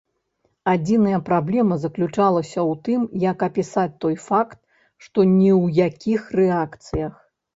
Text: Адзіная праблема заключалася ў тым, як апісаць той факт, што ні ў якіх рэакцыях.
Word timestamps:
Адзіная 0.71 1.19
праблема 1.27 1.75
заключалася 1.83 2.55
ў 2.55 2.73
тым, 2.87 3.03
як 3.25 3.37
апісаць 3.49 3.97
той 4.05 4.15
факт, 4.27 4.57
што 5.05 5.19
ні 5.37 5.51
ў 5.61 5.91
якіх 5.91 6.21
рэакцыях. 6.41 7.13